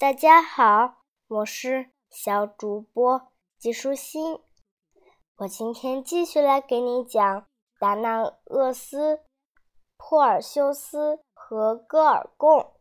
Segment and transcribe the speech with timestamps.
[0.00, 4.40] 大家好，我是小主播季舒心。
[5.36, 7.46] 我今天继续来给你讲
[7.78, 9.20] 达那厄斯、
[9.98, 12.72] 珀尔修斯和戈尔贡。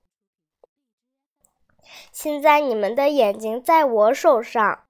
[2.14, 4.86] 现在你们的眼睛在我手上，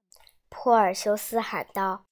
[0.50, 2.05] 珀尔修斯喊道：“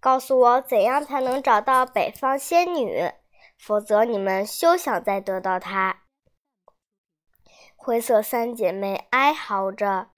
[0.00, 3.12] 告诉我怎样才能找到北方仙女，
[3.58, 6.04] 否则你们休想再得到她。”
[7.86, 10.08] 灰色三姐妹哀嚎着，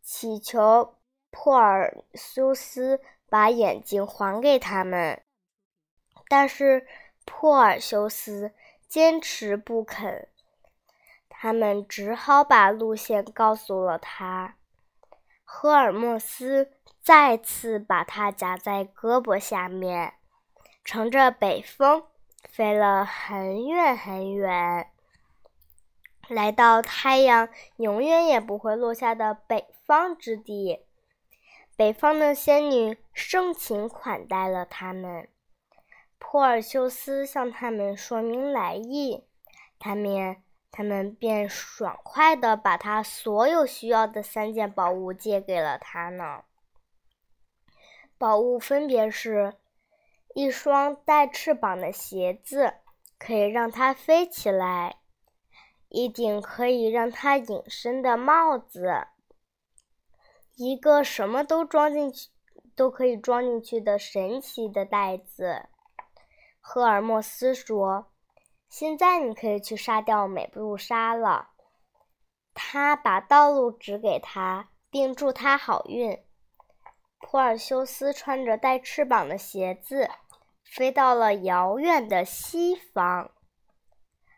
[0.00, 0.94] 祈求
[1.32, 5.20] 珀尔修斯把眼睛还给他们，
[6.28, 6.86] 但是
[7.24, 8.52] 珀尔修斯
[8.86, 10.28] 坚持不肯。
[11.28, 14.54] 他们只好把路线告诉了他。
[15.42, 16.70] 赫尔墨斯
[17.02, 20.14] 再次把它夹在胳膊下面，
[20.84, 22.04] 乘着北风
[22.48, 24.92] 飞了很远很远。
[26.28, 30.84] 来到太阳永远也不会落下的北方之地，
[31.76, 35.28] 北方的仙女盛情款待了他们。
[36.18, 39.24] 珀尔修斯向他们说明来意，
[39.78, 40.36] 他们
[40.72, 46.42] 他们便爽快地把他所有需要的三件宝物借给了他呢。
[48.18, 49.54] 宝物分别是：
[50.34, 52.74] 一双带翅膀的鞋子，
[53.18, 54.96] 可以让它飞起来。
[55.96, 59.06] 一顶可以让它隐身的帽子，
[60.54, 62.28] 一个什么都装进去
[62.74, 65.70] 都可以装进去的神奇的袋子。
[66.60, 68.12] 赫尔墨斯说
[68.68, 71.52] ：“现在你可以去杀掉美杜莎了。”
[72.52, 76.22] 他把道路指给他，并祝他好运。
[77.20, 80.10] 普尔修斯穿着带翅膀的鞋子，
[80.62, 83.30] 飞到了遥远的西方。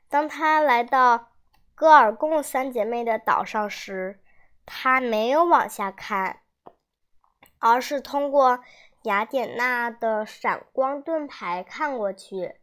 [0.08, 1.27] 当他来到。
[1.78, 4.18] 戈尔贡三姐妹的岛上时，
[4.66, 6.40] 他没有往下看，
[7.60, 8.58] 而是通过
[9.04, 12.56] 雅典娜的闪光盾牌看过去。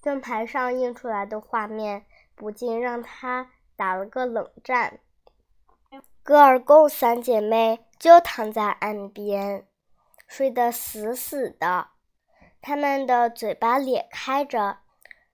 [0.00, 5.00] 盾牌上映出来的画面不禁让他打了个冷战。
[6.22, 9.66] 戈尔贡三姐妹就躺在岸边，
[10.26, 11.88] 睡得死死的，
[12.62, 14.78] 她们的嘴巴咧开着，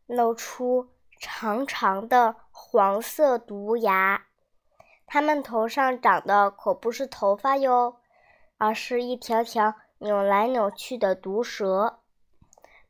[0.06, 0.88] 露出
[1.20, 2.34] 长长的。
[2.66, 4.26] 黄色毒牙，
[5.06, 8.00] 它们头上长的可不是头发哟，
[8.58, 12.00] 而是一条条扭来扭去的毒蛇。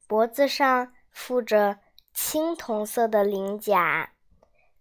[0.07, 1.81] 脖子上附着
[2.15, 4.13] 青铜色的鳞甲，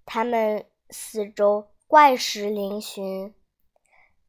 [0.06, 3.34] 它们四周怪石嶙峋。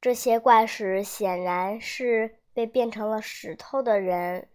[0.01, 4.49] 这些怪石显然是被变成了石头的人。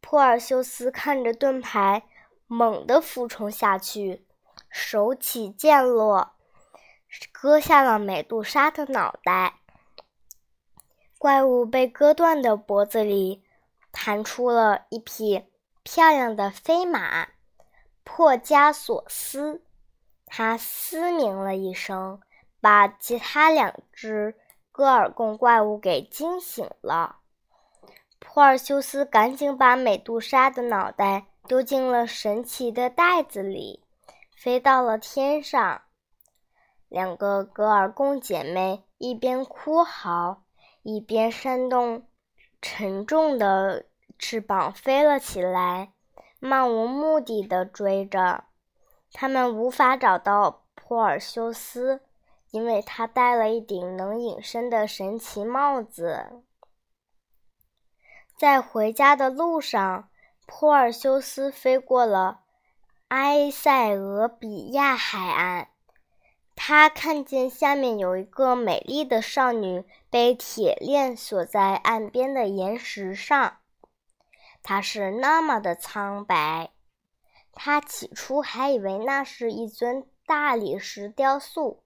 [0.00, 2.04] 珀尔修斯看着盾牌，
[2.46, 4.26] 猛地俯冲下去。
[4.72, 6.32] 手起剑落，
[7.30, 9.60] 割下了美杜莎的脑袋。
[11.18, 13.44] 怪物被割断的脖子里
[13.92, 15.44] 弹出了一匹
[15.82, 17.28] 漂亮的飞马——
[18.02, 19.62] 珀加索斯。
[20.24, 22.20] 它嘶鸣了一声，
[22.60, 24.34] 把其他两只
[24.72, 27.18] 戈尔贡怪物给惊醒了。
[28.18, 33.84] 普尔修斯赶紧把美杜莎的脑袋丢进了神奇的袋子里。
[34.42, 35.82] 飞到了天上，
[36.88, 40.42] 两个格尔贡姐妹一边哭嚎，
[40.82, 42.08] 一边扇动
[42.60, 43.86] 沉重的
[44.18, 45.92] 翅膀飞了起来，
[46.40, 48.42] 漫无目的的追着。
[49.12, 52.00] 他们无法找到珀尔修斯，
[52.50, 56.42] 因为他戴了一顶能隐身的神奇帽子。
[58.36, 60.10] 在回家的路上，
[60.48, 62.41] 珀尔修斯飞过了。
[63.14, 65.68] 埃塞俄比亚海岸，
[66.56, 73.58] 他看见下面有一个美丽的少女被铁链锁在岸边的岩石上。
[74.62, 76.70] 她是那么的苍白，
[77.52, 81.82] 他起初还以为那是一尊大理石雕塑。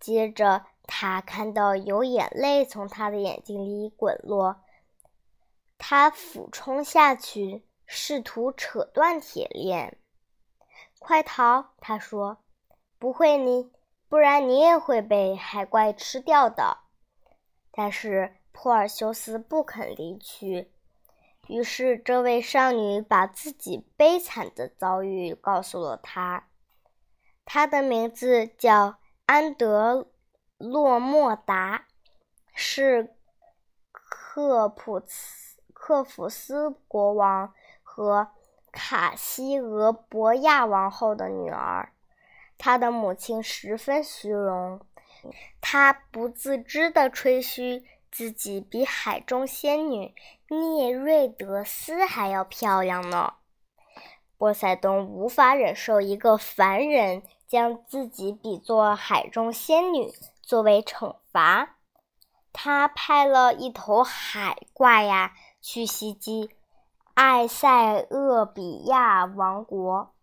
[0.00, 4.56] 接着，他看到有眼泪从他的眼睛里滚落，
[5.78, 9.96] 他俯冲下去，试图扯断铁链。
[10.98, 11.66] 快逃！
[11.78, 12.38] 他说
[12.98, 13.70] ：“不会，你
[14.08, 16.78] 不然你也会被海怪吃掉的。”
[17.70, 20.72] 但是珀尔修斯不肯离去。
[21.48, 26.48] 于是，这位少女把自己悲惨的遭遇告诉了他。
[27.44, 30.10] 她的名字叫安德
[30.56, 31.86] 洛莫达，
[32.54, 33.14] 是
[33.92, 37.52] 克普斯克普斯国王
[37.82, 38.32] 和。
[38.76, 41.94] 卡西俄博亚王后的女儿，
[42.58, 44.82] 她的母亲十分虚荣，
[45.62, 50.14] 她不自知地吹嘘自己比海中仙女
[50.50, 53.32] 涅瑞德斯还要漂亮呢。
[54.36, 60.12] 波塞冬无法忍受一个凡人将自己比作海中仙女，
[60.42, 61.76] 作为惩罚，
[62.52, 65.32] 他派了一头海怪呀
[65.62, 66.50] 去袭击
[67.16, 70.14] 埃塞俄比亚王国。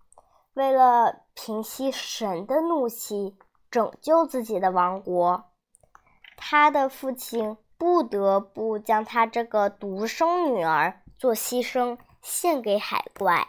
[0.54, 3.36] 为了平息神的怒气，
[3.72, 5.45] 拯救自己的王国，
[6.38, 13.48] 他的父亲不得不将他这个独生女儿做牺牲，献给海怪。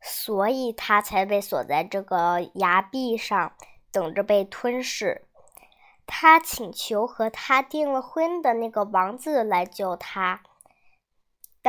[0.00, 3.52] 所以他才被锁在这个崖壁上，
[3.92, 5.22] 等着被吞噬。
[6.06, 10.42] 他请求和他订了婚的那个王子来救他，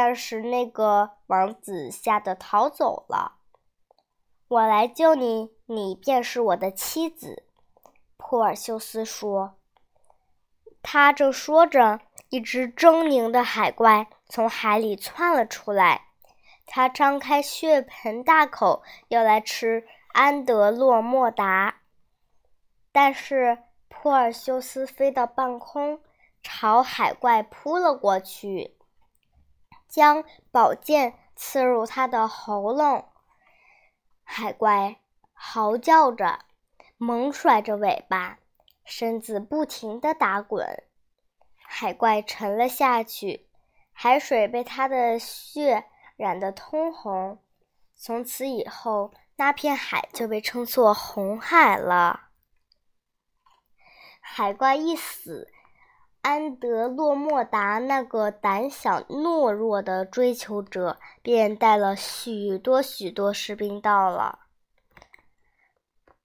[0.02, 3.40] 但是那个王子吓得逃走了。
[4.48, 7.44] 我来救你，你便是我的妻子。”
[8.16, 9.58] 珀尔修斯说。
[10.82, 12.00] 他正说着，
[12.30, 16.06] 一只狰狞的海怪从海里窜了出来。
[16.66, 21.82] 他张开血盆大口，要来吃安德洛莫达。
[22.94, 26.00] 但是珀尔修斯飞到半空，
[26.42, 28.78] 朝海怪扑了过去，
[29.90, 33.10] 将宝剑刺入他的喉咙。
[34.24, 35.02] 海怪
[35.34, 36.40] 嚎叫着，
[36.96, 38.40] 猛甩着尾巴，
[38.86, 40.84] 身子不停地打滚。
[41.56, 43.50] 海怪沉了下去，
[43.92, 45.86] 海水被他的血。
[46.16, 47.42] 染得通红，
[47.96, 52.32] 从此以后，那片海就被称作红海了。
[54.20, 55.50] 海怪一死，
[56.22, 64.40] 安德洛莫达那个胆小懦弱的追求者便带了许多许多士兵到了。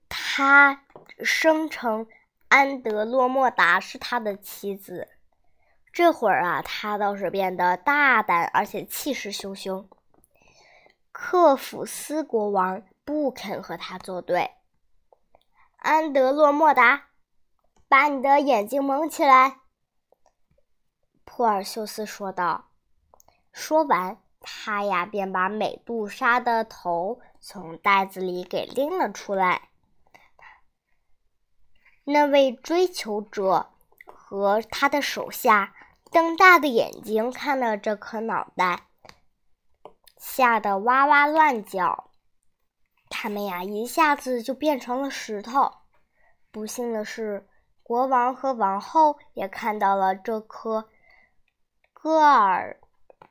[0.08, 0.84] 他
[1.20, 2.08] 声称
[2.48, 5.08] 安德洛莫达是他的妻子。
[5.92, 9.86] 这会儿啊，他倒是变得大胆，而且气势汹汹。
[11.12, 14.50] 克甫斯国王不肯和他作对。
[15.76, 17.04] 安德洛莫达，
[17.88, 19.60] 把你的眼睛蒙起来。”
[21.24, 22.70] 珀尔修斯说道。
[23.52, 29.68] 说完，他呀便把美杜莎的头从袋子里给拎了出来。
[32.04, 33.70] 那位追求者
[34.04, 35.74] 和他的手下。
[36.12, 38.86] 瞪大的眼睛看了这颗脑袋，
[40.16, 42.12] 吓得哇哇乱叫。
[43.10, 45.72] 他们呀，一下子就变成了石头。
[46.52, 47.48] 不幸的是，
[47.82, 50.88] 国王和王后也看到了这颗
[52.04, 52.78] 戈尔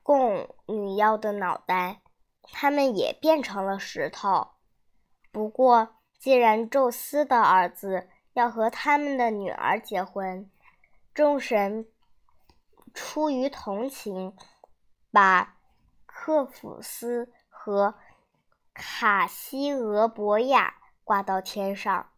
[0.01, 2.01] 贡女妖的脑袋，
[2.41, 4.47] 他们也变成了石头。
[5.31, 10.49] 不过，既然宙斯的儿子要和他们的女儿结婚，
[11.13, 11.87] 众神。
[12.95, 14.35] 出于同情，
[15.11, 15.55] 把
[16.07, 17.93] 克甫斯和
[18.73, 22.09] 卡西俄博亚挂到天上，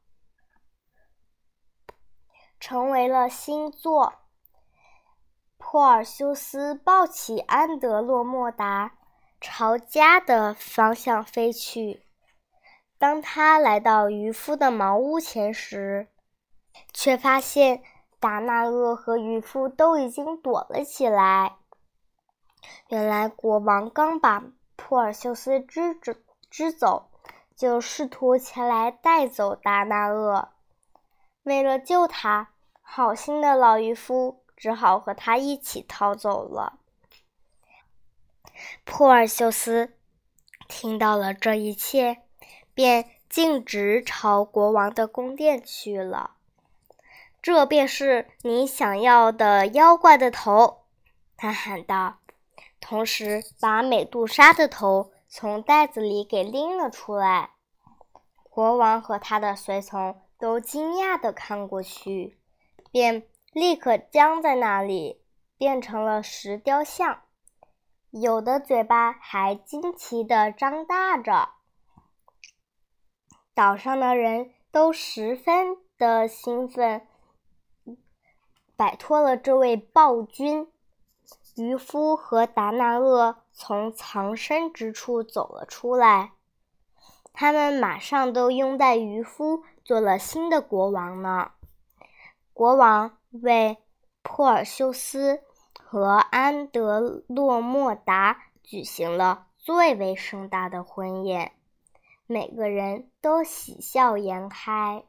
[2.62, 4.22] 成为了星座。
[5.75, 8.94] 珀尔修斯抱起安德洛莫达，
[9.42, 12.06] 朝家的方向飞去。
[12.98, 16.07] 当他来到渔夫的茅屋前时，
[16.94, 17.83] 却发现。
[18.21, 21.57] 达那厄和渔夫都已经躲了起来。
[22.88, 24.42] 原来国王刚把
[24.78, 27.11] 珀尔修斯支支支走，
[27.54, 30.54] 就试图前来带走达那厄。
[31.44, 36.80] 为了救他，好心的老渔夫只好和他一起逃走了。
[38.85, 39.94] 珀尔修斯
[40.68, 42.24] 听到了这一切，
[42.74, 46.31] 便径直朝国王的宫殿去了。
[47.42, 50.85] 这便是你想要的妖怪的头，
[51.38, 52.18] 他喊道，
[52.80, 57.52] 同时把美杜莎的头从袋子里给拎了出来。
[58.50, 62.40] 国王和他的随从都惊讶地看过去，
[62.90, 65.21] 便立刻僵在那里，
[65.57, 67.21] 变成了石雕像，
[68.12, 71.52] 有的嘴巴还惊奇地张大着。
[73.54, 77.07] 岛上的人都十分的兴奋。
[78.76, 80.69] 摆脱了这位暴君，
[81.56, 86.33] 渔夫和达那厄从藏身之处走了出来。
[87.31, 91.52] 他们马上都拥戴渔夫做了新的国王呢。
[92.52, 93.77] 国王为
[94.21, 95.42] 珀尔修斯
[95.80, 101.54] 和安德洛莫达举行了最为盛大的婚宴。
[102.27, 105.04] 每个人都喜笑颜开。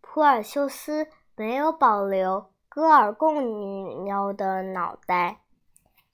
[0.00, 5.40] 普尔修斯没有保留戈尔贡女妖的脑袋，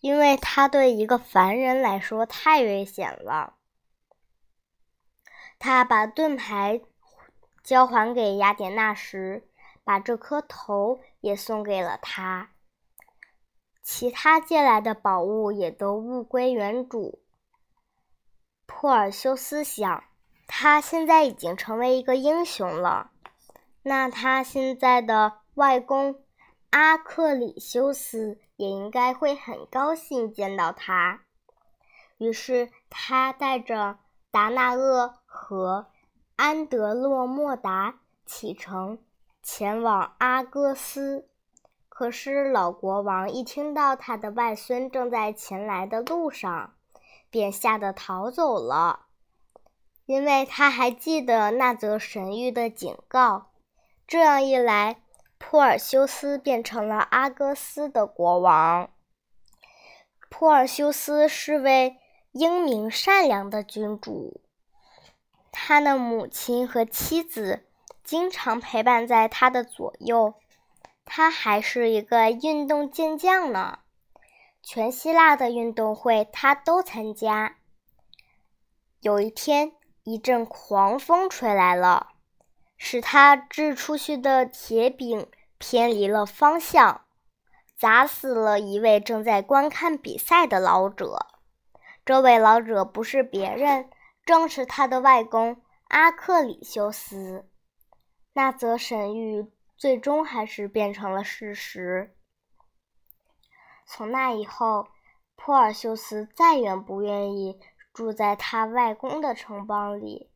[0.00, 3.54] 因为他对一个凡人来说太危险了。
[5.58, 6.80] 他把盾牌
[7.62, 9.49] 交还给雅典娜时，
[9.84, 12.50] 把这颗头也送给了他。
[13.82, 17.22] 其他借来的宝物也都物归原主。
[18.66, 20.04] 珀尔修斯想，
[20.46, 23.10] 他现在已经成为一个英雄了，
[23.82, 26.22] 那他现在的外公
[26.70, 31.22] 阿克里修斯也应该会很高兴见到他。
[32.18, 33.98] 于是他带着
[34.30, 35.88] 达那厄和
[36.36, 38.98] 安德洛莫达启程
[39.42, 41.28] 前往阿戈斯。
[41.88, 46.74] 可是老国王一听到他的外孙正在前来的路上，
[47.28, 49.06] 便吓得逃走了，
[50.06, 53.50] 因为他还记得那则神谕的警告。
[54.06, 55.02] 这样一来，
[55.38, 58.90] 珀尔修斯变成了阿戈斯的国王。
[60.30, 61.98] 珀尔修斯是位
[62.32, 64.40] 英明善良的君主，
[65.52, 67.66] 他的母亲和妻子
[68.10, 70.34] 经常陪伴在他的左右。
[71.04, 73.78] 他还是一个运动健将呢，
[74.64, 77.58] 全希腊的运动会他都参加。
[78.98, 82.08] 有一天，一阵狂风吹来了，
[82.76, 87.02] 使他掷出去的铁饼偏离了方向，
[87.78, 91.28] 砸死了一位正在观看比赛的老者。
[92.04, 93.88] 这位老者不是别人，
[94.26, 97.46] 正是他的外公阿克里修斯。
[98.40, 99.50] 那则神谕。
[99.76, 102.14] 最终还是变成了事实。
[103.86, 104.88] 从那以后，
[105.36, 107.60] 珀尔修斯再也不愿意
[107.92, 110.30] 住在他外公的城邦里，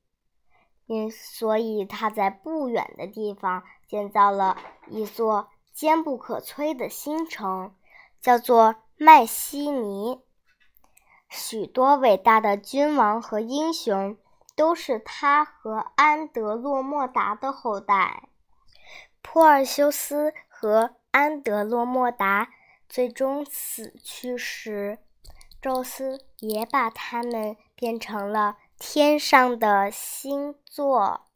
[0.84, 4.58] 因所以他在不远的地方建造了
[4.88, 7.74] 一座坚不可摧的新城，
[8.20, 10.20] 叫做麦西尼。
[11.30, 14.18] 许多伟大的君王和英雄
[14.56, 18.28] 都是他和安德洛莫达的后代。
[19.22, 22.50] 珀尔修斯和安德洛莫达
[22.88, 24.98] 最终死去时，
[25.60, 31.26] 宙斯也把他们变成了天上的星座。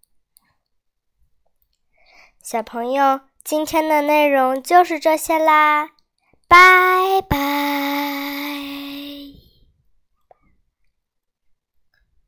[2.42, 5.90] 小朋友，今天的内容就是这些啦，
[6.46, 8.57] 拜拜。